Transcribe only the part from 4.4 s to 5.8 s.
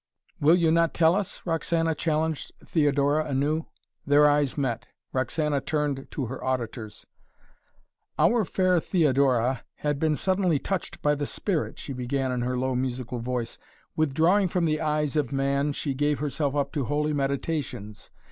met. Roxana